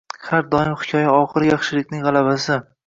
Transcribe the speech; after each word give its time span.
Har 0.29 0.47
doim 0.53 0.71
hikoya 0.79 1.13
oxiri 1.19 1.53
yaxshilikning 1.53 2.05
g’alabasi 2.09 2.61